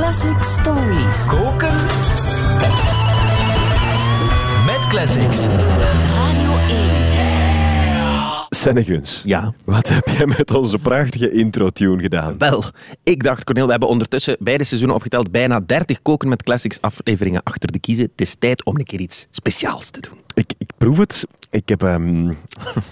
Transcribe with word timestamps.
Classic 0.00 0.42
Stories. 0.42 1.26
Koken. 1.26 1.74
Met 4.66 4.86
classics. 4.88 5.46
Radio 5.46 6.52
1. 6.70 8.46
Senneguns, 8.48 9.22
Ja. 9.24 9.54
wat 9.64 9.88
heb 9.88 10.08
jij 10.08 10.26
met 10.26 10.54
onze 10.54 10.78
prachtige 10.78 11.30
intro-tune 11.30 12.02
gedaan? 12.02 12.38
Wel, 12.38 12.64
ik 13.02 13.22
dacht, 13.22 13.44
Cornel, 13.44 13.64
we 13.64 13.70
hebben 13.70 13.88
ondertussen 13.88 14.36
beide 14.38 14.64
seizoenen 14.64 14.96
opgeteld 14.96 15.30
bijna 15.30 15.60
30 15.66 16.02
Koken 16.02 16.28
met 16.28 16.42
Classics 16.42 16.80
afleveringen 16.80 17.42
achter 17.42 17.72
de 17.72 17.78
kiezen. 17.78 18.04
Het 18.04 18.20
is 18.20 18.34
tijd 18.38 18.64
om 18.64 18.76
een 18.76 18.84
keer 18.84 19.00
iets 19.00 19.26
speciaals 19.30 19.90
te 19.90 20.00
doen. 20.00 20.18
Ik, 20.40 20.52
ik 20.58 20.70
proef 20.78 20.98
het. 20.98 21.26
Ik 21.50 21.68
heb 21.68 21.82
ehm, 21.82 22.04
een 22.28 22.36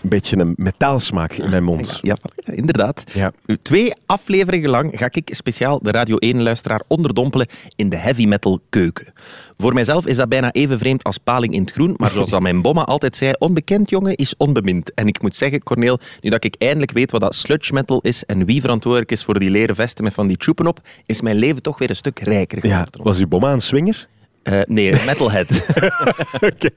beetje 0.03 0.37
een 0.37 0.53
metaalsmaak 0.57 1.33
in 1.33 1.51
mijn 1.51 1.65
mond. 1.65 1.99
Ja, 2.03 2.17
ja, 2.37 2.53
inderdaad. 2.53 3.05
Ja. 3.13 3.33
Twee 3.63 3.93
afleveringen 4.07 4.71
lang 4.71 4.93
ga 4.99 5.09
ik 5.11 5.29
speciaal 5.33 5.79
de 5.83 5.91
Radio 5.91 6.17
1-luisteraar 6.35 6.83
onderdompelen 6.89 7.47
in 7.77 7.89
de 7.89 7.97
heavy 7.97 8.27
metal 8.27 8.61
keuken. 8.71 9.13
Voor 9.59 9.75
mijzelf 9.75 10.07
is 10.07 10.17
dat 10.17 10.29
bijna 10.29 10.53
even 10.53 10.79
vreemd 10.79 11.03
als 11.05 11.19
paling 11.19 11.55
in 11.55 11.61
het 11.61 11.71
groen, 11.71 11.95
maar 11.97 12.11
zoals 12.11 12.31
dat 12.31 12.41
mijn 12.41 12.63
bomma 12.63 12.85
altijd 12.85 13.17
zei, 13.17 13.33
onbekend 13.39 13.91
jongen 13.91 14.15
is 14.17 14.37
onbemind. 14.37 14.95
En 14.95 15.07
ik 15.07 15.23
moet 15.23 15.35
zeggen, 15.37 15.63
Corneel, 15.63 15.99
nu 16.21 16.31
dat 16.31 16.45
ik 16.45 16.55
eindelijk 16.59 16.91
weet 16.93 17.11
wat 17.11 17.21
dat 17.21 17.35
sludge 17.35 17.73
metal 17.73 18.01
is 18.01 18.25
en 18.25 18.45
wie 18.45 18.61
verantwoordelijk 18.61 19.13
is 19.13 19.25
voor 19.25 19.39
die 19.39 19.51
leren 19.51 19.75
vesten 19.75 20.05
met 20.05 20.15
van 20.15 20.27
die 20.27 20.37
tjoepen 20.37 20.67
op, 20.67 20.81
is 21.07 21.21
mijn 21.21 21.37
leven 21.37 21.63
toch 21.63 21.79
weer 21.79 21.91
een 21.91 21.97
stuk 21.97 22.19
rijker 22.19 22.67
Ja, 22.67 22.75
geworden. 22.77 23.03
was 23.03 23.19
uw 23.19 23.29
bomma 23.29 23.53
een 23.53 23.61
swinger? 23.61 24.09
Eh, 24.49 24.61
nee, 24.67 24.93
metalhead. 25.07 25.67
Oké. 26.53 26.69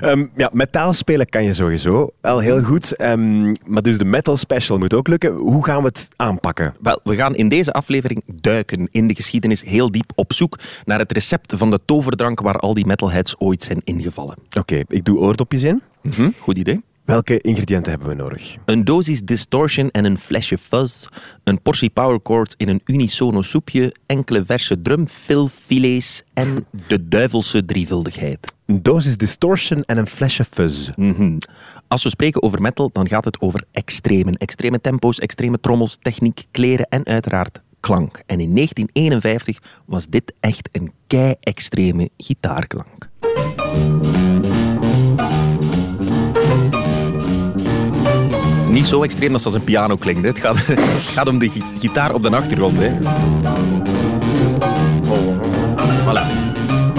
Ehm, 0.00 0.26
ja, 0.36 0.50
metaal 0.52 0.92
spelen 0.92 1.28
kan 1.28 1.44
je 1.44 1.52
sowieso 1.52 2.10
al 2.20 2.38
heel 2.38 2.62
goed. 2.62 2.96
Ehm, 2.96 3.44
maar 3.66 3.82
dus 3.82 3.98
de 3.98 4.04
metal 4.04 4.36
special 4.36 4.78
moet 4.78 4.94
ook 4.94 5.08
lukken. 5.08 5.32
Hoe 5.32 5.64
gaan 5.64 5.80
we 5.82 5.86
het 5.88 6.08
aanpakken? 6.16 6.74
Wel, 6.80 7.00
we 7.04 7.16
gaan 7.16 7.34
in 7.34 7.48
deze 7.48 7.72
aflevering 7.72 8.22
duiken 8.32 8.88
in 8.90 9.06
de 9.06 9.14
geschiedenis 9.14 9.62
heel 9.62 9.90
diep 9.90 10.12
op 10.14 10.32
zoek 10.32 10.58
naar 10.84 10.98
het 10.98 11.12
recept 11.12 11.52
van 11.56 11.70
de 11.70 11.80
toverdrank 11.84 12.40
waar 12.40 12.58
al 12.58 12.74
die 12.74 12.86
metalheads 12.86 13.34
ooit 13.38 13.62
zijn 13.62 13.80
ingevallen. 13.84 14.36
Oké, 14.58 14.82
ik 14.88 15.04
doe 15.04 15.18
oordopjes 15.18 15.62
in. 15.62 15.82
Mhm, 16.02 16.28
Goed 16.38 16.58
idee. 16.58 16.80
Welke 17.04 17.40
ingrediënten 17.40 17.90
hebben 17.90 18.08
we 18.08 18.14
nodig? 18.14 18.56
Een 18.64 18.84
dosis 18.84 19.20
distortion 19.20 19.90
en 19.90 20.04
een 20.04 20.18
flesje 20.18 20.58
fuzz, 20.58 21.06
een 21.42 21.62
portie 21.62 21.90
power 21.90 22.20
chords 22.22 22.54
in 22.56 22.68
een 22.68 22.80
unisono 22.84 23.42
soepje, 23.42 23.94
enkele 24.06 24.44
verse 24.44 24.82
drumfilfilets 24.82 26.22
en 26.34 26.66
de 26.86 27.08
duivelse 27.08 27.64
drievuldigheid. 27.64 28.54
Een 28.66 28.82
dosis 28.82 29.16
distortion 29.16 29.82
en 29.82 29.98
een 29.98 30.06
flesje 30.06 30.44
fuzz. 30.44 30.90
Mhm. 30.96 31.38
Als 31.88 32.02
we 32.02 32.08
spreken 32.08 32.42
over 32.42 32.60
metal, 32.60 32.90
dan 32.92 33.08
gaat 33.08 33.24
het 33.24 33.40
over 33.40 33.64
extremen. 33.72 34.34
Extreme 34.34 34.80
tempo's, 34.80 35.18
extreme 35.18 35.60
trommels, 35.60 35.96
techniek, 36.00 36.44
kleren 36.50 36.86
en 36.88 37.06
uiteraard 37.06 37.60
klank. 37.80 38.22
En 38.26 38.40
in 38.40 38.54
1951 38.54 39.58
was 39.86 40.06
dit 40.06 40.32
echt 40.40 40.68
een 40.72 40.92
kei-extreme 41.06 42.10
gitaarklank. 42.16 43.10
Niet 48.84 48.92
zo 48.92 49.02
extreem 49.02 49.32
als 49.32 49.44
als 49.44 49.54
een 49.54 49.64
piano 49.64 49.96
klinkt. 49.96 50.26
Het 50.26 50.38
gaat, 50.38 50.58
gaat 51.16 51.28
om 51.28 51.38
de 51.38 51.50
gi- 51.50 51.62
gitaar 51.78 52.14
op 52.14 52.22
de 52.22 52.30
achtergrond. 52.36 52.78
Hè. 52.78 52.90
Voilà. 56.04 56.22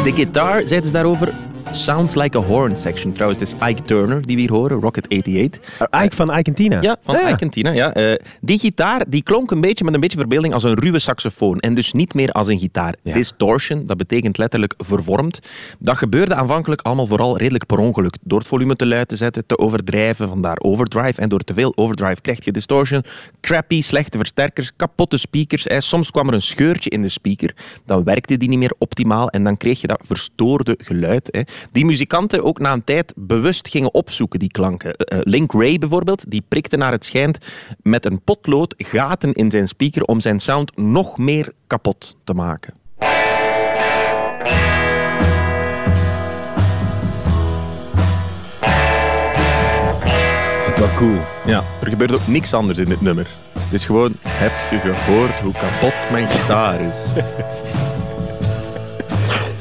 De 0.04 0.12
gitaar, 0.16 0.62
zeiden 0.68 0.86
ze 0.88 0.92
daarover, 0.94 1.34
sounds 1.76 2.16
like 2.16 2.38
a 2.38 2.42
horn 2.42 2.76
section. 2.76 3.14
Trouwens, 3.14 3.40
het 3.40 3.54
is 3.54 3.70
Ike 3.70 3.84
Turner 3.84 4.26
die 4.26 4.36
we 4.36 4.42
hier 4.42 4.52
horen, 4.52 4.80
Rocket 4.80 5.10
88. 5.10 5.80
Uh, 5.94 6.04
Ike 6.04 6.16
van 6.16 6.38
Ike 6.38 6.54
Tina. 6.54 6.82
Ja, 6.82 6.98
van 7.02 7.16
ja. 7.16 7.30
Ike 7.30 7.44
en 7.44 7.50
Tina, 7.50 7.72
ja. 7.72 7.94
Eh, 7.94 8.16
die 8.42 8.60
gitaar 8.60 9.06
die 9.08 9.24
klonk 9.24 9.52
een 9.52 9.62
beetje 9.62 9.84
met 9.84 9.94
een 9.94 10.00
beetje 10.00 10.18
verbeelding 10.18 10.54
als 10.54 10.64
een 10.64 10.74
ruwe 10.80 11.00
saxofoon. 11.00 11.60
En 11.60 11.76
dus 11.76 11.94
niet 11.94 12.14
meer 12.14 12.32
als 12.32 12.48
een 12.48 12.60
gitaar. 12.60 12.96
Ja. 13.04 13.14
Distortion, 13.14 13.86
dat 13.86 13.98
betekent 13.98 14.38
letterlijk 14.38 14.74
vervormd. 14.78 15.40
Dat 15.80 15.98
gebeurde 15.98 16.36
aanvankelijk 16.36 16.82
allemaal 16.82 17.08
vooral 17.08 17.38
redelijk 17.38 17.66
per 17.66 17.78
ongeluk. 17.78 18.16
Door 18.22 18.40
het 18.40 18.48
volume 18.48 18.76
te 18.76 18.88
luid 18.88 19.08
te 19.08 19.16
zetten, 19.16 19.46
te 19.46 19.58
overdrijven, 19.58 20.28
vandaar 20.28 20.58
overdrive. 20.60 21.22
En 21.22 21.30
door 21.30 21.40
te 21.44 21.54
veel 21.54 21.72
overdrive 21.76 22.22
krijg 22.22 22.46
je 22.46 22.52
distortion. 22.52 23.04
Crappy, 23.42 23.82
slechte 23.82 24.18
versterkers, 24.18 24.72
kapotte 24.76 25.18
speakers. 25.18 25.64
hè. 25.64 25.82
Soms 25.82 26.12
kwam 26.12 26.28
er 26.28 26.34
een 26.34 26.42
scheurtje 26.42 26.90
in 26.90 27.02
de 27.02 27.10
speaker. 27.10 27.56
Dan 27.86 28.04
werkte 28.04 28.38
die 28.38 28.50
niet 28.50 28.60
meer 28.60 28.74
optimaal 28.78 29.30
en 29.30 29.44
dan 29.44 29.58
kreeg 29.58 29.82
je 29.82 29.88
dat 29.88 30.02
verstoorde 30.06 30.78
geluid. 30.84 31.28
Hè. 31.32 31.42
Die 31.72 31.86
muzikanten 31.86 32.44
ook 32.44 32.60
na 32.60 32.74
een 32.74 32.84
tijd 32.84 33.14
bewust 33.16 33.68
gingen 33.68 33.94
opzoeken, 33.94 34.40
die 34.40 34.52
klanken. 34.52 34.96
Eh, 34.96 35.18
eh, 35.18 35.24
Link 35.26 35.52
Ray 35.52 35.78
bijvoorbeeld, 35.78 36.32
die 36.32 36.44
prikte 36.48 36.78
naar 36.78 36.92
het 36.92 37.06
schijnt 37.06 37.38
met 37.82 38.06
een 38.06 38.22
potlood 38.22 38.74
gaten 38.78 39.34
in 39.34 39.52
zijn 39.52 39.68
speaker 39.68 40.04
om 40.04 40.20
zijn 40.20 40.40
sound 40.40 40.78
nog 40.78 41.18
meer 41.18 41.52
kapot 41.68 42.18
te 42.24 42.34
maken. 42.34 42.74
Wel 50.76 50.94
cool. 50.94 51.20
Ja, 51.46 51.64
er 51.82 51.88
gebeurt 51.88 52.14
ook 52.14 52.28
niks 52.28 52.54
anders 52.54 52.78
in 52.78 52.90
dit 52.90 53.02
nummer. 53.02 53.28
Het 53.60 53.74
is 53.74 53.86
gewoon, 53.86 54.14
heb 54.28 54.52
je 54.72 54.80
gehoord 54.80 55.40
hoe 55.40 55.54
kapot 55.54 55.94
mijn 56.12 56.30
gitaar 56.30 56.82
is? 56.82 56.96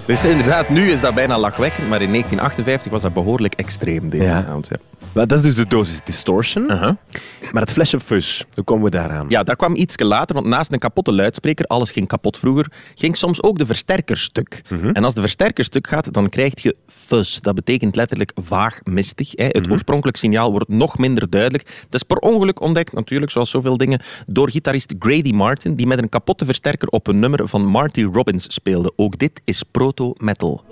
dus 0.07 0.25
inderdaad, 0.25 0.69
nu 0.69 0.81
is 0.91 1.01
dat 1.01 1.15
bijna 1.15 1.39
lachwekkend, 1.39 1.89
maar 1.89 2.03
in 2.03 2.09
1958 2.11 2.93
was 2.93 3.03
dat 3.03 3.13
behoorlijk 3.15 3.55
extreem, 3.55 4.09
deze 4.09 4.23
Ja. 4.25 4.43
sound. 4.49 4.69
Ja. 4.71 4.77
Maar 5.15 5.27
dat 5.27 5.39
is 5.39 5.45
dus 5.45 5.55
de 5.55 5.67
dosis 5.67 6.01
distortion. 6.05 6.67
Maar 6.67 7.63
het 7.63 7.73
flesje 7.73 8.01
fuzz, 8.01 8.43
hoe 8.55 8.65
komen 8.65 8.85
we 8.85 8.91
daaraan? 8.91 9.27
Ja, 9.29 9.43
dat 9.43 9.57
kwam 9.57 9.75
iets 9.75 9.95
later, 9.99 10.35
want 10.35 10.47
naast 10.47 10.73
een 10.73 10.79
kapotte 10.79 11.13
luidspreker, 11.13 11.65
alles 11.65 11.91
ging 11.91 12.09
kapot 12.09 12.39
vroeger, 12.39 12.73
ging 12.95 13.17
soms 13.17 13.43
ook 13.43 13.59
de 13.59 13.67
versterker 13.67 14.17
stuk. 14.17 14.63
En 14.93 15.05
als 15.05 15.15
de 15.15 15.21
versterker 15.21 15.65
stuk 15.65 15.87
gaat, 15.87 16.13
dan 16.13 16.29
krijg 16.29 16.63
je 16.63 16.77
fuzz. 16.87 17.41
Dat 17.41 17.55
betekent 17.55 17.97
letterlijk 17.97 18.33
vaag 18.35 18.81
mistig. 18.83 19.31
Hè. 19.33 19.45
Het 19.45 19.71
oorspronkelijk 19.71 20.17
signaal 20.17 20.51
wordt 20.51 20.69
nog 20.69 20.99
minder 20.99 21.31
duidelijk. 21.31 21.65
Dat 21.65 21.95
is 21.95 22.03
per 22.03 22.19
ongeluk 22.19 22.61
ontdekt, 22.61 22.93
natuurlijk, 22.93 23.33
zoals 23.33 23.51
zoveel 23.51 23.77
dingen, 23.77 24.03
door 24.27 24.51
gitarist 24.51 24.95
Grady 24.99 25.31
Martin, 25.31 25.75
die 25.75 25.87
met 25.87 25.99
een 25.99 26.09
kapotte 26.09 26.45
versterker 26.45 26.89
op 26.89 27.07
een 27.07 27.19
nummer 27.19 27.49
van 27.49 27.65
Marty 27.67 28.03
Robbins 28.03 28.55
speelde. 28.55 28.93
Ook 28.97 29.19
dit 29.19 29.43
is 29.45 29.63
proto-metal. 29.63 30.65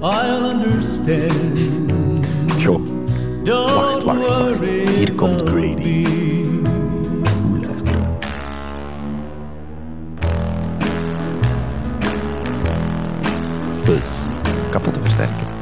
I'll 0.00 0.64
understand. 0.64 1.74
Wacht, 3.46 4.04
wacht, 4.04 4.28
wacht. 4.28 4.64
Hier 4.96 5.16
komt 5.16 5.46
Grady. 5.46 6.04
be 6.04 6.58
Oeh, 7.52 7.62
luister. 7.62 7.92
Fuzz. 13.84 14.22
Kapotte 14.72 15.00
versterker. 15.00 15.55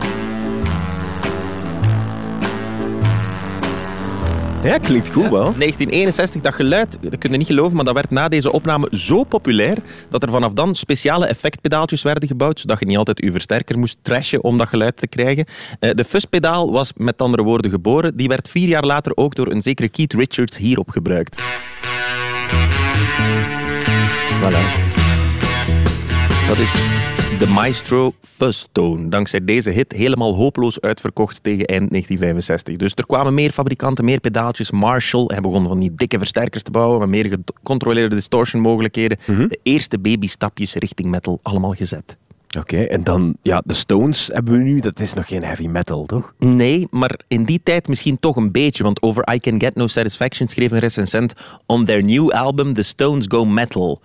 Ja, 4.65 4.79
klinkt 4.79 5.11
goed 5.13 5.29
wel. 5.29 5.55
1961, 5.59 6.41
dat 6.41 6.55
geluid, 6.55 6.99
dat 7.01 7.19
kun 7.19 7.31
je 7.31 7.37
niet 7.37 7.47
geloven, 7.47 7.77
maar 7.77 7.85
dat 7.85 7.95
werd 7.95 8.11
na 8.11 8.29
deze 8.29 8.53
opname 8.53 8.89
zo 8.93 9.25
populair 9.25 9.77
dat 10.09 10.23
er 10.23 10.31
vanaf 10.31 10.53
dan 10.53 10.75
speciale 10.75 11.27
effectpedaaltjes 11.27 12.03
werden 12.03 12.29
gebouwd, 12.29 12.61
zodat 12.61 12.79
je 12.81 12.87
niet 12.87 12.97
altijd 12.97 13.23
je 13.25 13.31
versterker 13.33 13.79
moest 13.79 13.97
trashen 14.03 14.43
om 14.43 14.59
dat 14.59 14.69
geluid 14.69 14.97
te 14.97 15.07
krijgen. 15.09 15.45
Eh, 15.81 15.91
De 15.91 16.05
fuzzpedaal 16.05 16.73
was 16.73 16.93
met 16.97 17.21
andere 17.23 17.43
woorden 17.43 17.71
geboren. 17.71 18.17
Die 18.17 18.29
werd 18.29 18.49
vier 18.49 18.69
jaar 18.69 18.85
later 18.85 19.17
ook 19.17 19.35
door 19.35 19.51
een 19.51 19.63
zekere 19.63 19.89
Keith 19.89 20.13
Richards 20.13 20.57
hierop 20.57 20.91
gebruikt. 20.91 21.37
Voilà. 24.43 24.94
Dat 26.47 26.59
is 26.59 26.73
de 27.39 27.47
Maestro 27.47 28.13
Fuzztone. 28.23 29.09
Dankzij 29.09 29.45
deze 29.45 29.71
hit 29.71 29.93
helemaal 29.93 30.35
hopeloos 30.35 30.81
uitverkocht 30.81 31.43
tegen 31.43 31.65
eind 31.65 31.91
1965. 31.91 32.77
Dus 32.77 32.93
er 32.95 33.07
kwamen 33.07 33.35
meer 33.35 33.51
fabrikanten, 33.51 34.05
meer 34.05 34.21
pedaaltjes. 34.21 34.71
Marshall 34.71 35.25
hij 35.27 35.41
begon 35.41 35.67
van 35.67 35.79
die 35.79 35.95
dikke 35.95 36.19
versterkers 36.19 36.63
te 36.63 36.71
bouwen 36.71 36.99
met 36.99 37.09
meer 37.09 37.27
gecontroleerde 37.27 38.15
distortion 38.15 38.63
mogelijkheden. 38.63 39.19
De 39.27 39.59
eerste 39.63 39.99
babystapjes 39.99 40.75
richting 40.75 41.09
metal 41.09 41.39
allemaal 41.43 41.73
gezet. 41.73 42.17
Oké, 42.59 42.77
en 42.77 43.05
dan, 43.05 43.37
ja, 43.43 43.63
de 43.65 43.75
Stones 43.75 44.31
hebben 44.33 44.53
we 44.53 44.59
nu. 44.59 44.81
Dat 44.81 45.01
is 45.01 45.15
nog 45.15 45.27
geen 45.27 45.45
heavy 45.45 45.67
metal, 45.67 46.07
toch? 46.07 46.35
Nee, 46.39 46.87
maar 46.91 47.21
in 47.29 47.45
die 47.45 47.61
tijd 47.63 47.89
misschien 47.89 48.19
toch 48.21 48.37
een 48.37 48.53
beetje. 48.53 48.83
Want 48.83 49.03
over 49.03 49.35
I 49.35 49.39
Can 49.39 49.61
Get 49.61 49.75
No 49.75 49.87
Satisfaction 49.87 50.49
schreef 50.49 50.71
een 50.71 50.79
recensent... 50.79 51.33
On 51.67 51.85
their 51.85 52.05
new 52.05 52.31
album 52.31 52.75
The 52.75 52.83
Stones 52.83 53.25
Go 53.29 53.45
Metal. 53.45 54.01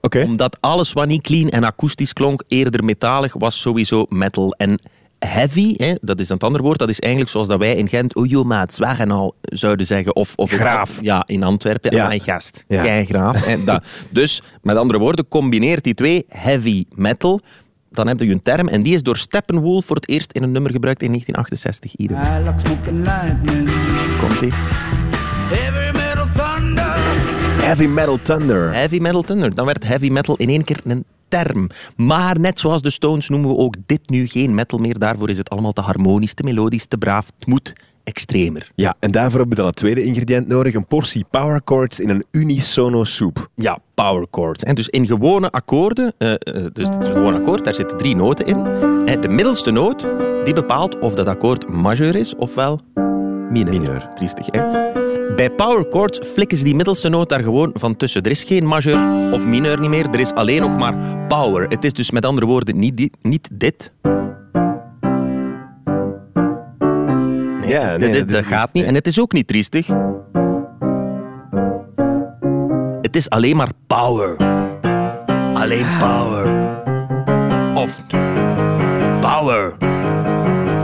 Oké. 0.00 0.22
Omdat 0.22 0.56
alles 0.60 0.92
wat 0.92 1.06
niet 1.06 1.22
clean 1.22 1.48
en 1.48 1.64
akoestisch 1.64 2.12
klonk, 2.12 2.42
eerder 2.48 2.84
metalig, 2.84 3.34
was 3.38 3.60
sowieso 3.60 4.06
metal. 4.08 4.52
En 4.52 4.80
heavy, 5.18 5.74
hè, 5.76 5.94
dat 6.00 6.20
is 6.20 6.28
een 6.28 6.38
ander 6.38 6.62
woord, 6.62 6.78
dat 6.78 6.88
is 6.88 7.00
eigenlijk 7.00 7.32
zoals 7.32 7.48
dat 7.48 7.58
wij 7.58 7.74
in 7.74 7.88
Gent 7.88 8.14
ojo 8.16 8.44
maat, 8.44 8.74
zwaar 8.74 9.00
en 9.00 9.10
al 9.10 9.34
zouden 9.40 9.86
zeggen. 9.86 10.16
Of, 10.16 10.32
of 10.36 10.50
Graaf. 10.50 10.98
ja, 11.00 11.22
in 11.26 11.42
Antwerpen. 11.42 11.94
Ja. 11.94 12.06
Mijn 12.06 12.20
gast. 12.20 12.64
Ja. 12.68 12.82
Kei 12.82 13.04
graaf. 13.04 13.44
hè, 13.44 13.64
dat. 13.64 13.84
Dus, 14.10 14.42
met 14.62 14.76
andere 14.76 14.98
woorden, 14.98 15.28
combineert 15.28 15.84
die 15.84 15.94
twee 15.94 16.24
heavy 16.28 16.84
metal... 16.94 17.40
Dan 17.90 18.06
heb 18.06 18.20
je 18.20 18.30
een 18.30 18.42
term 18.42 18.68
en 18.68 18.82
die 18.82 18.94
is 18.94 19.02
door 19.02 19.16
Steppenwolf 19.16 19.84
voor 19.84 19.96
het 19.96 20.08
eerst 20.08 20.32
in 20.32 20.42
een 20.42 20.52
nummer 20.52 20.70
gebruikt 20.70 21.02
in 21.02 21.08
1968. 21.08 21.92
Hier 21.96 22.10
I 24.42 25.07
Heavy 27.68 27.86
metal 27.86 28.18
thunder. 28.22 28.72
Heavy 28.72 28.98
metal 28.98 29.22
thunder. 29.22 29.54
Dan 29.54 29.66
werd 29.66 29.86
heavy 29.86 30.08
metal 30.10 30.36
in 30.36 30.48
één 30.48 30.64
keer 30.64 30.80
een 30.84 31.04
term. 31.28 31.70
Maar 31.96 32.40
net 32.40 32.60
zoals 32.60 32.82
de 32.82 32.90
Stones 32.90 33.28
noemen 33.28 33.50
we 33.50 33.56
ook 33.56 33.74
dit 33.86 34.10
nu 34.10 34.26
geen 34.26 34.54
metal 34.54 34.78
meer. 34.78 34.98
Daarvoor 34.98 35.28
is 35.28 35.38
het 35.38 35.50
allemaal 35.50 35.72
te 35.72 35.80
harmonisch, 35.80 36.34
te 36.34 36.42
melodisch, 36.42 36.86
te 36.86 36.98
braaf. 36.98 37.26
Het 37.38 37.46
moet 37.46 37.72
extremer. 38.04 38.70
Ja, 38.74 38.96
en 38.98 39.10
daarvoor 39.10 39.38
hebben 39.38 39.48
we 39.48 39.54
dan 39.54 39.66
het 39.66 39.76
tweede 39.76 40.02
ingrediënt 40.02 40.48
nodig. 40.48 40.74
Een 40.74 40.86
portie 40.86 41.24
power 41.30 41.60
chords 41.64 42.00
in 42.00 42.08
een 42.08 42.24
unisono 42.30 43.04
soep. 43.04 43.48
Ja, 43.54 43.78
power 43.94 44.26
chords. 44.30 44.62
En 44.62 44.74
dus 44.74 44.88
in 44.88 45.06
gewone 45.06 45.50
akkoorden, 45.50 46.12
eh, 46.18 46.32
eh, 46.32 46.38
dus 46.72 46.88
het 46.88 47.04
is 47.04 47.06
een 47.06 47.12
gewoon 47.12 47.34
akkoord, 47.34 47.64
daar 47.64 47.74
zitten 47.74 47.98
drie 47.98 48.16
noten 48.16 48.46
in. 48.46 48.66
En 49.06 49.20
de 49.20 49.28
middelste 49.28 49.70
noot, 49.70 50.08
die 50.44 50.54
bepaalt 50.54 50.98
of 50.98 51.14
dat 51.14 51.26
akkoord 51.26 51.68
majeur 51.68 52.16
is 52.16 52.34
ofwel 52.34 52.80
mineur. 53.50 53.80
Mineur. 53.80 54.08
Triestig, 54.14 54.46
hè? 54.46 54.97
Bij 55.38 55.50
power 55.50 55.86
chords 55.90 56.18
flikken 56.34 56.58
ze 56.58 56.64
die 56.64 56.74
middelste 56.74 57.08
noot 57.08 57.28
daar 57.28 57.42
gewoon 57.42 57.70
van 57.74 57.96
tussen. 57.96 58.22
Er 58.22 58.30
is 58.30 58.44
geen 58.44 58.66
majeur 58.66 59.32
of 59.32 59.44
mineur 59.46 59.80
niet 59.80 59.90
meer, 59.90 60.06
er 60.10 60.20
is 60.20 60.32
alleen 60.34 60.60
nog 60.60 60.76
maar 60.78 61.26
power. 61.28 61.68
Het 61.68 61.84
is 61.84 61.92
dus 61.92 62.10
met 62.10 62.26
andere 62.26 62.46
woorden 62.46 62.78
niet, 62.78 62.96
di- 62.96 63.10
niet 63.22 63.48
dit. 63.52 63.92
Nee, 67.60 67.70
Ja, 67.70 67.96
nee, 67.96 68.12
dit- 68.12 68.28
dat 68.30 68.44
gaat 68.44 68.72
niet. 68.72 68.84
En 68.84 68.94
het 68.94 69.06
is 69.06 69.20
ook 69.20 69.32
niet 69.32 69.46
triestig. 69.46 69.86
Het 73.02 73.16
is 73.16 73.30
alleen 73.30 73.56
maar 73.56 73.70
power. 73.86 74.36
Alleen 75.54 75.86
power. 76.00 76.54
Of 77.74 77.96
power. 79.20 79.76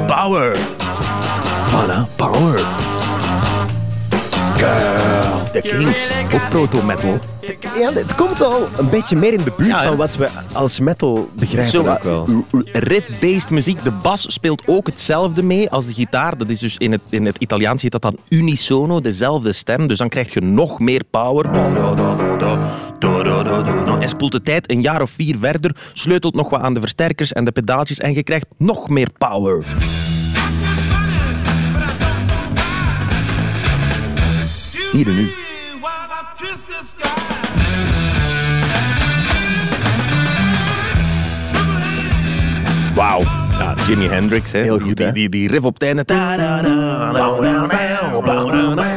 Power. 0.06 0.56
Voilà, 1.70 2.16
power. 2.16 2.60
Girl. 4.64 5.43
The 5.52 5.61
Kings. 5.61 6.11
Ook 6.34 6.49
proto-metal. 6.49 7.19
Ja, 7.78 7.93
het 7.93 8.14
komt 8.14 8.38
wel 8.38 8.69
een 8.78 8.90
beetje 8.90 9.16
meer 9.16 9.32
in 9.32 9.43
de 9.44 9.52
buurt 9.56 9.69
Ja, 9.70 9.84
van 9.84 9.96
wat 9.96 10.16
we 10.16 10.28
als 10.52 10.81
metal 10.81 11.28
begrijpen 11.32 11.70
Zo, 11.70 11.87
ook 11.87 12.02
wel. 12.02 12.44
riff-based 12.72 13.50
muziek. 13.50 13.84
De 13.84 13.90
bas 13.90 14.32
speelt 14.32 14.62
ook 14.66 14.87
hetzelfde 14.87 15.43
mee 15.43 15.70
als 15.70 15.87
de 15.87 15.94
gitaar. 15.94 16.38
Dat 16.38 16.49
is 16.49 16.58
dus 16.58 16.76
in 16.76 16.93
het, 16.93 17.00
in 17.08 17.26
het 17.26 17.37
Italiaans 17.38 17.82
heet 17.82 17.93
dat 17.93 18.02
dan 18.02 18.19
unisono, 18.28 19.00
dezelfde 19.00 19.52
stem. 19.52 19.87
Dus 19.87 19.99
dan 19.99 20.08
krijg 20.08 20.34
je 20.34 20.40
nog 20.40 20.78
meer 20.78 21.02
power. 21.11 21.50
En 24.00 24.08
spoelt 24.08 24.32
de 24.32 24.43
tijd 24.43 24.70
een 24.70 24.81
jaar 24.81 25.02
of 25.02 25.11
vier 25.11 25.37
verder, 25.40 25.76
sleutelt 25.93 26.34
nog 26.34 26.50
wat 26.50 26.61
aan 26.61 26.75
de 26.75 26.81
versterkers 26.81 27.32
en 27.32 27.44
de 27.44 27.52
pedaaltjes 27.52 27.99
en 27.99 28.14
je 28.14 28.22
krijgt 28.22 28.46
nog 28.58 28.88
meer 28.88 29.08
power. 29.19 29.64
Hier 34.94 35.08
en 35.08 35.14
nu. 35.14 35.31
Wauw. 42.94 43.23
Ja, 43.58 43.75
Jimi 43.87 44.06
Hendrix, 44.06 44.52
hè. 44.52 44.61
Heel 44.61 44.79
goed, 44.79 44.96
die, 44.96 45.06
hè? 45.06 45.12
die, 45.12 45.29
die 45.29 45.49
riff 45.49 45.64
op 45.64 45.75
het 45.75 45.82
einde. 45.82 46.05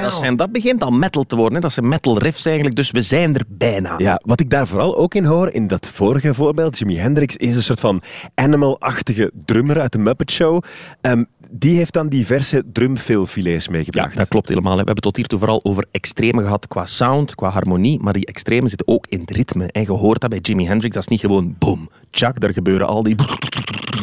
Dat, 0.01 0.13
zijn, 0.13 0.35
dat 0.35 0.51
begint 0.51 0.83
al 0.83 0.91
metal 0.91 1.23
te 1.23 1.35
worden. 1.35 1.55
Hè. 1.55 1.59
Dat 1.61 1.71
zijn 1.71 1.87
metal 1.87 2.17
riffs 2.17 2.45
eigenlijk, 2.45 2.75
dus 2.75 2.91
we 2.91 3.01
zijn 3.01 3.35
er 3.35 3.43
bijna. 3.47 3.93
Ja, 3.97 4.21
wat 4.25 4.39
ik 4.39 4.49
daar 4.49 4.67
vooral 4.67 4.97
ook 4.97 5.15
in 5.15 5.25
hoor, 5.25 5.51
in 5.51 5.67
dat 5.67 5.89
vorige 5.93 6.33
voorbeeld, 6.33 6.77
Jimi 6.77 6.97
Hendrix 6.97 7.35
is 7.35 7.55
een 7.55 7.63
soort 7.63 7.79
van 7.79 8.01
animal-achtige 8.35 9.31
drummer 9.45 9.79
uit 9.79 9.91
de 9.91 9.97
Muppet 9.97 10.31
Show. 10.31 10.63
Ehm, 11.01 11.23
die 11.51 11.77
heeft 11.77 11.93
dan 11.93 12.09
diverse 12.09 12.63
drumfilfilets 12.73 13.65
Ja, 13.65 13.71
meegebracht. 13.71 14.15
dat 14.15 14.27
klopt 14.27 14.49
helemaal. 14.49 14.71
We 14.71 14.77
hebben 14.83 15.03
tot 15.03 15.15
hiertoe 15.15 15.39
vooral 15.39 15.59
over 15.63 15.85
extreme 15.91 16.41
gehad 16.41 16.67
qua 16.67 16.85
sound, 16.85 17.35
qua 17.35 17.49
harmonie, 17.49 17.99
maar 17.99 18.13
die 18.13 18.25
extreme 18.25 18.67
zitten 18.67 18.87
ook 18.87 19.05
in 19.09 19.19
het 19.19 19.31
ritme. 19.31 19.71
En 19.71 19.81
je 19.81 19.91
hoort 19.91 20.21
dat 20.21 20.29
bij 20.29 20.39
Jimi 20.39 20.65
Hendrix, 20.65 20.93
dat 20.93 21.03
is 21.03 21.09
niet 21.09 21.19
gewoon 21.19 21.55
boom, 21.59 21.89
tjak, 22.09 22.39
daar 22.39 22.53
gebeuren 22.53 22.87
al 22.87 23.03
die 23.03 23.15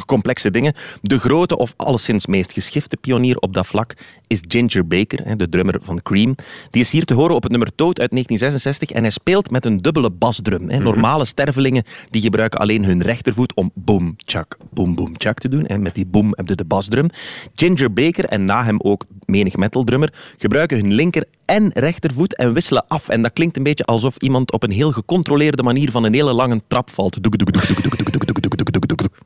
complexe 0.06 0.50
dingen. 0.50 0.74
De 1.02 1.18
grote 1.18 1.56
of 1.58 1.74
alleszins 1.76 2.26
meest 2.26 2.52
geschifte 2.52 2.96
pionier 2.96 3.36
op 3.36 3.54
dat 3.54 3.66
vlak 3.66 3.94
is 4.26 4.40
Ginger 4.48 4.86
Baker, 4.86 5.36
de 5.36 5.48
drummer 5.48 5.78
van 5.82 6.02
Cream. 6.02 6.34
Die 6.70 6.82
is 6.82 6.90
hier 6.90 7.04
te 7.04 7.14
horen 7.14 7.34
op 7.34 7.42
het 7.42 7.50
nummer 7.50 7.74
Toad 7.74 8.00
uit 8.00 8.10
1966 8.10 8.90
en 8.90 9.02
hij 9.02 9.10
speelt 9.10 9.50
met 9.50 9.64
een 9.64 9.76
dubbele 9.78 10.10
basdrum. 10.10 10.68
Hè. 10.70 10.78
Normale 10.78 11.24
stervelingen 11.24 11.84
die 12.10 12.22
gebruiken 12.22 12.58
alleen 12.60 12.84
hun 12.84 13.02
rechtervoet 13.02 13.54
om 13.54 13.70
boom, 13.74 14.16
tjak, 14.16 14.56
boom, 14.70 14.94
boom, 14.94 15.16
tjak 15.18 15.38
te 15.38 15.48
doen. 15.48 15.66
En 15.66 15.82
met 15.82 15.94
die 15.94 16.06
boom 16.06 16.32
heb 16.36 16.48
je 16.48 16.54
de 16.54 16.64
basdrum. 16.64 17.08
Ginger 17.54 17.92
Baker 17.92 18.24
en 18.24 18.44
na 18.44 18.64
hem 18.64 18.80
ook 18.80 19.04
menig 19.26 19.56
metaldrummer 19.56 20.12
gebruiken 20.38 20.76
hun 20.76 20.92
linker 20.92 21.24
en 21.44 21.70
rechtervoet 21.74 22.36
en 22.36 22.52
wisselen 22.52 22.84
af. 22.88 23.08
En 23.08 23.22
dat 23.22 23.32
klinkt 23.32 23.56
een 23.56 23.62
beetje 23.62 23.84
alsof 23.84 24.16
iemand 24.16 24.52
op 24.52 24.62
een 24.62 24.70
heel 24.70 24.92
gecontroleerde 24.92 25.62
manier 25.62 25.90
van 25.90 26.04
een 26.04 26.14
hele 26.14 26.32
lange 26.32 26.60
trap 26.68 26.90
valt. 26.90 27.22
Doek, 27.22 27.38
doek, 27.38 27.52
doek, 27.52 27.66
doek, 27.66 27.82
doek, 27.82 27.96
doek, 27.96 28.40
doek, 28.42 28.72
doek, 28.72 28.88
doek, 28.88 28.98
doek. 28.98 29.18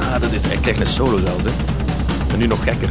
Ah, 0.00 0.20
dat 0.20 0.32
is, 0.32 0.60
krijg 0.60 0.80
een 0.80 0.86
solo 0.86 1.18
zelfs, 1.24 1.44
hè. 1.44 1.50
En 2.32 2.38
nu 2.38 2.46
nog 2.46 2.64
gekker. 2.64 2.88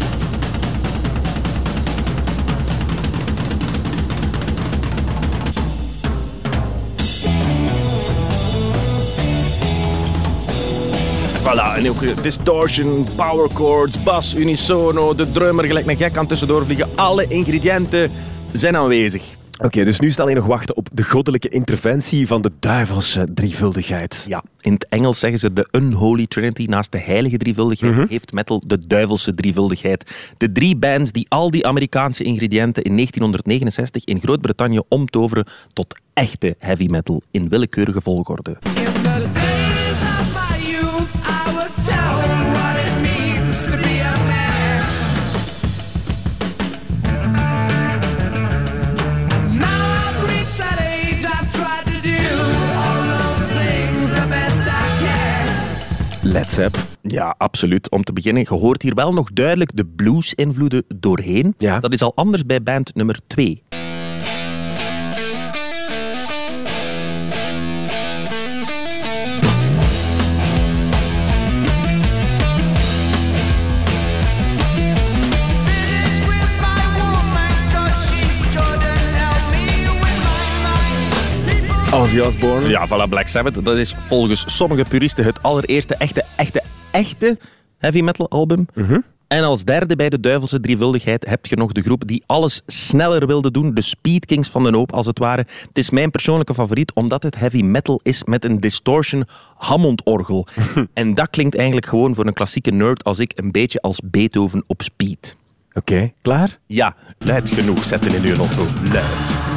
Voilà, 11.46 11.76
en 11.76 11.90
ook 11.90 12.02
eh, 12.02 12.10
distortion, 12.22 13.08
power 13.16 13.50
chords, 13.50 14.04
bas, 14.04 14.36
unisono, 14.36 15.16
de 15.16 15.32
drummer 15.32 15.66
gelijk 15.66 15.88
een 15.88 15.98
gek 15.98 16.18
aan 16.18 16.28
tussendoor 16.28 16.66
vliegen. 16.66 16.90
Alle 16.96 17.28
ingrediënten 17.28 18.12
zijn 18.54 18.76
aanwezig. 18.76 19.24
Oké, 19.58 19.84
dus 19.84 20.00
nu 20.00 20.12
staan 20.12 20.26
we 20.26 20.34
nog 20.34 20.46
wachten 20.46 20.76
op 20.76 20.90
de 20.92 21.04
goddelijke 21.04 21.50
interventie 21.50 22.28
van 22.28 22.42
de 22.42 22.52
duivelse 22.60 23.28
drievuldigheid. 23.34 24.26
Ja, 24.28 24.44
in 24.62 24.74
het 24.74 24.88
Engels 24.90 25.20
zeggen 25.20 25.40
ze 25.40 25.54
de 25.54 25.68
unholy 25.72 26.26
trinity. 26.28 26.66
Naast 26.66 26.92
de 26.92 27.00
heilige 27.00 27.38
drievuldigheid 27.38 28.10
heeft 28.10 28.34
metal 28.34 28.64
de 28.68 28.88
duivelse 28.88 29.36
drievuldigheid. 29.36 30.12
De 30.38 30.52
drie 30.52 30.78
bands 30.78 31.12
die 31.12 31.26
al 31.30 31.52
die 31.52 31.68
Amerikaanse 31.68 32.24
ingrediënten 32.24 32.84
in 32.84 32.94
1969 32.94 34.04
in 34.04 34.20
Groot-Brittannië 34.20 34.80
omtoveren 34.88 35.48
tot 35.74 35.96
echte 36.14 36.56
heavy 36.60 36.86
metal 36.86 37.22
in 37.32 37.50
willekeurige 37.50 38.02
volgorde. 38.02 38.58
Ja, 57.02 57.36
absoluut. 57.38 57.92
Om 57.92 58.04
te 58.04 58.14
beginnen, 58.14 58.44
je 58.44 58.54
hoort 58.54 58.82
hier 58.82 58.94
wel 58.94 59.14
nog 59.14 59.34
duidelijk 59.34 59.76
de 59.76 59.86
blues-invloeden 59.86 60.84
doorheen. 60.96 61.54
Ja. 61.58 61.80
Dat 61.80 61.94
is 61.94 62.02
al 62.02 62.12
anders 62.16 62.46
bij 62.46 62.64
band 62.64 62.96
nummer 62.96 63.20
2. 63.28 63.64
Ozzy 82.06 82.20
Osbourne. 82.20 82.68
Ja, 82.70 82.88
voilà, 82.88 83.10
Black 83.10 83.28
Sabbath. 83.28 83.66
Dat 83.66 83.78
is 83.78 83.96
volgens 83.98 84.44
sommige 84.58 84.86
puristen 84.90 85.26
het 85.26 85.44
allereerste 85.44 85.96
echte, 85.96 86.24
echte, 86.36 86.64
echte 86.92 87.38
heavy 87.78 88.02
metal 88.02 88.30
album. 88.30 88.68
En 89.28 89.44
als 89.44 89.64
derde 89.64 89.96
bij 89.96 90.10
de 90.10 90.20
duivelse 90.20 90.60
drievuldigheid 90.60 91.28
heb 91.28 91.46
je 91.46 91.56
nog 91.56 91.72
de 91.72 91.82
groep 91.82 92.08
die 92.08 92.24
alles 92.26 92.62
sneller 92.66 93.28
wilde 93.28 93.52
doen. 93.52 93.74
De 93.74 93.82
Speed 93.82 94.26
Kings 94.26 94.50
van 94.50 94.64
de 94.64 94.72
hoop, 94.72 94.94
als 94.94 95.06
het 95.06 95.20
ware. 95.20 95.46
Het 95.68 95.78
is 95.78 95.90
mijn 95.90 96.12
persoonlijke 96.12 96.54
favoriet, 96.54 96.94
omdat 96.94 97.24
het 97.24 97.36
heavy 97.36 97.62
metal 97.62 98.00
is 98.04 98.24
met 98.24 98.46
een 98.46 98.60
distortion 98.60 99.26
Hammond-orgel. 99.56 100.48
en 100.94 101.14
dat 101.14 101.30
klinkt 101.30 101.56
eigenlijk 101.56 101.88
gewoon 101.88 102.16
voor 102.16 102.28
een 102.28 102.34
klassieke 102.34 102.72
nerd 102.72 103.04
als 103.04 103.20
ik 103.20 103.32
een 103.36 103.52
beetje 103.52 103.82
als 103.82 104.02
Beethoven 104.04 104.64
op 104.68 104.82
speed. 104.82 105.36
Oké, 105.74 106.12
klaar? 106.22 106.60
Ja, 106.68 106.96
luid 107.18 107.50
genoeg 107.50 107.84
zetten 107.84 108.16
in 108.16 108.24
uw 108.24 108.36
auto. 108.36 108.66
Luid. 108.92 109.55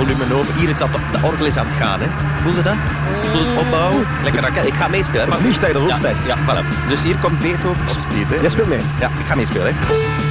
Volume 0.00 0.34
open. 0.34 0.54
Hier 0.54 0.68
is 0.68 0.78
dat, 0.78 0.88
de 0.92 1.18
orgel 1.22 1.46
is 1.46 1.56
aan 1.56 1.66
het 1.66 1.74
gaan, 1.74 2.00
hè. 2.00 2.06
Voel 2.42 2.54
je 2.54 2.62
dat? 2.62 2.74
Voel 3.22 3.46
het 3.46 3.58
opbouwen? 3.58 4.06
Lekker 4.22 4.42
raket. 4.42 4.66
Ik 4.66 4.74
ga 4.74 4.88
meespelen. 4.88 5.28
Maar 5.28 5.38
vliegtuig 5.38 5.72
dat 5.72 6.00
ja. 6.02 6.12
Ja, 6.26 6.36
voilà. 6.36 6.88
Dus 6.88 7.02
hier 7.02 7.16
komt 7.16 7.38
Beethoven 7.38 7.82
op 7.82 7.88
speed, 7.88 8.28
hè. 8.28 8.40
Jij 8.40 8.50
speelt 8.50 8.68
mee. 8.68 8.80
Ja, 9.00 9.10
ik 9.18 9.26
ga 9.26 9.34
meespelen, 9.34 9.66
hè. 9.66 10.29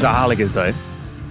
Zalig 0.00 0.38
is 0.38 0.52
dat, 0.52 0.64
hè? 0.64 0.72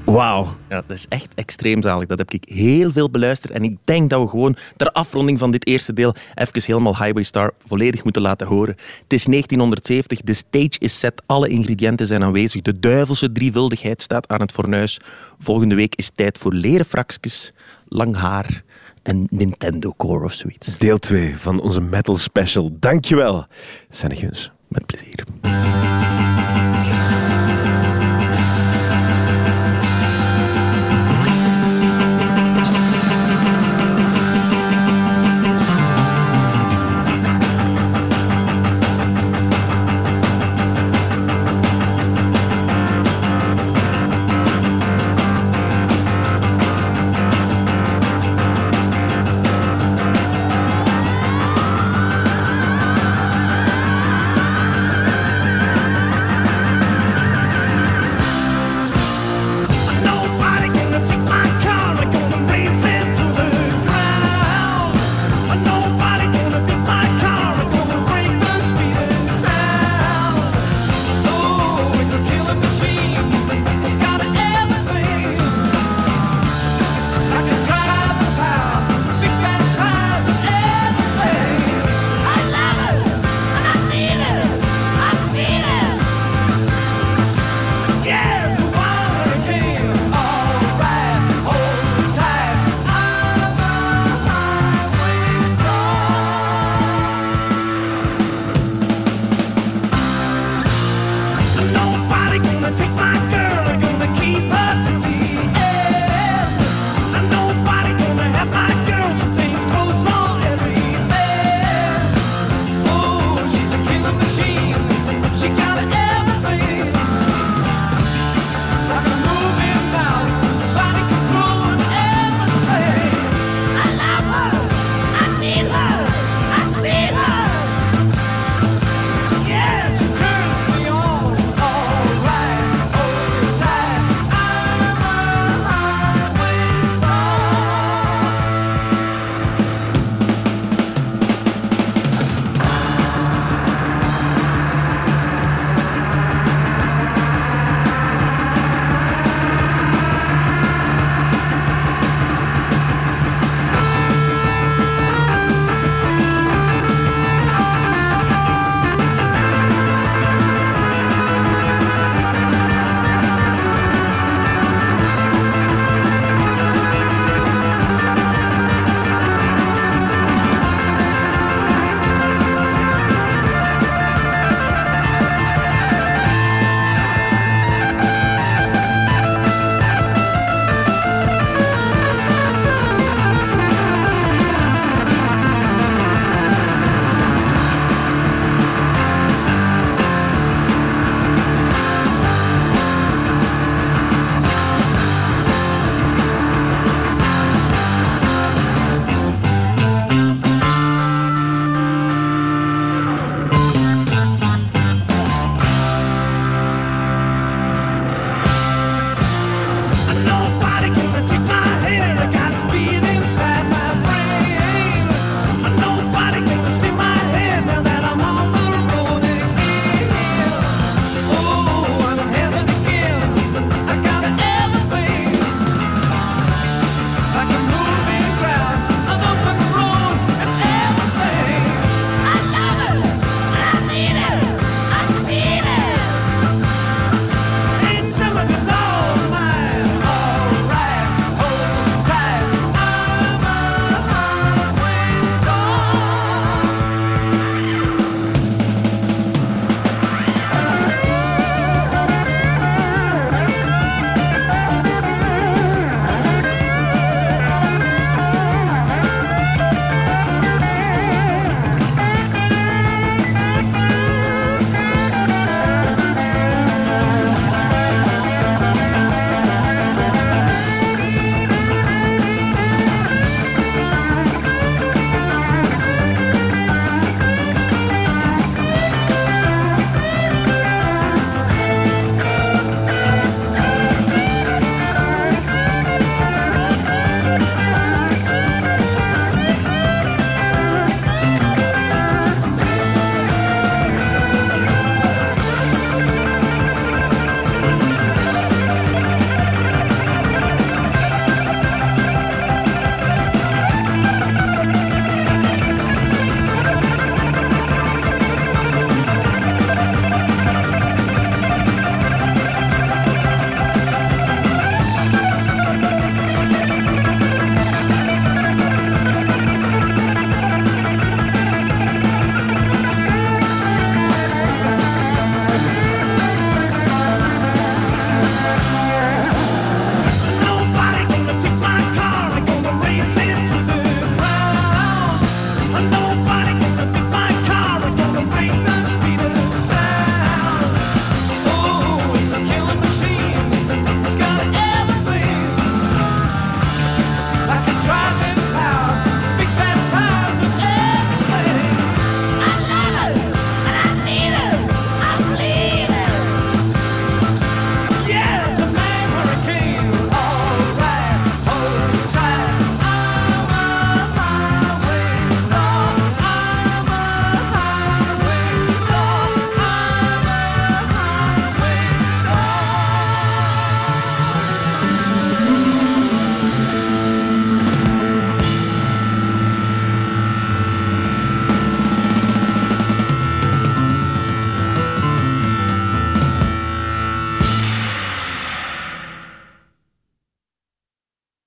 Wauw. 0.06 0.56
Ja, 0.70 0.84
dat 0.88 0.98
is 0.98 1.06
echt 1.08 1.28
extreem 1.36 1.82
zalig. 1.82 2.08
Dat 2.08 2.18
heb 2.18 2.32
ik 2.32 2.44
heel 2.50 2.92
veel 2.92 3.10
beluisterd. 3.10 3.54
En 3.54 3.64
ik 3.64 3.78
denk 3.84 4.10
dat 4.10 4.22
we 4.22 4.28
gewoon 4.28 4.56
ter 4.78 4.88
afronding 4.88 5.40
van 5.40 5.52
dit 5.52 5.68
eerste 5.68 5.94
deel 5.94 6.16
even 6.36 6.62
helemaal 6.62 6.98
Highway 6.98 7.24
Star 7.24 7.52
volledig 7.66 8.04
moeten 8.04 8.22
laten 8.22 8.48
horen. 8.48 8.76
Het 9.04 9.14
is 9.14 9.24
1970, 9.24 10.22
de 10.22 10.34
stage 10.34 10.76
is 10.80 11.00
set, 11.00 11.22
alle 11.26 11.48
ingrediënten 11.48 12.08
zijn 12.08 12.24
aanwezig. 12.24 12.62
De 12.62 12.80
duivelse 12.80 13.32
drievuldigheid 13.32 14.02
staat 14.02 14.28
aan 14.28 14.42
het 14.42 14.52
fornuis. 14.52 15.00
Volgende 15.40 15.76
week 15.76 15.96
is 15.96 16.12
tijd 16.16 16.38
voor 16.38 16.54
leren 16.54 16.86
frakjes, 16.86 17.54
lang 17.88 18.16
haar 18.16 18.64
en 19.04 19.28
Nintendo 19.30 19.94
Core 19.98 20.26
of 20.26 20.34
zoiets. 20.34 20.78
Deel 20.78 20.98
2 20.98 21.38
van 21.38 21.62
onze 21.62 21.82
metal 21.82 22.18
special. 22.18 22.72
Dankjewel, 22.80 23.46
Senneguns. 23.90 24.52
Met 24.68 24.86
plezier. 24.86 25.26